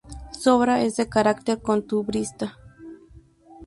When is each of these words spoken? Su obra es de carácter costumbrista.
Su 0.31 0.51
obra 0.53 0.81
es 0.81 0.95
de 0.95 1.07
carácter 1.07 1.61
costumbrista. 1.61 2.57